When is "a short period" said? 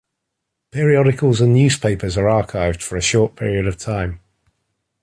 2.97-3.67